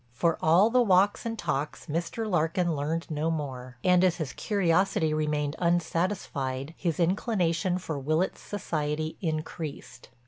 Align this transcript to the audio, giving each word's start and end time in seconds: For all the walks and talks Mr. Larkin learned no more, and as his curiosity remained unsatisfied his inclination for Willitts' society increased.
For 0.13 0.39
all 0.41 0.71
the 0.71 0.81
walks 0.81 1.27
and 1.27 1.37
talks 1.37 1.85
Mr. 1.85 2.27
Larkin 2.27 2.75
learned 2.75 3.11
no 3.11 3.29
more, 3.29 3.77
and 3.83 4.03
as 4.03 4.15
his 4.15 4.33
curiosity 4.33 5.13
remained 5.13 5.55
unsatisfied 5.59 6.73
his 6.75 6.99
inclination 6.99 7.77
for 7.77 7.99
Willitts' 7.99 8.41
society 8.41 9.19
increased. 9.21 10.09